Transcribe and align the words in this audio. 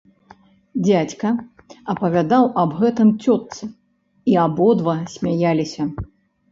Дзядзька 0.85 1.29
апавядаў 1.95 2.43
аб 2.63 2.71
гэтым 2.81 3.09
цётцы, 3.23 3.63
і 4.33 4.43
абодва 4.47 4.99
смяяліся. 5.19 5.83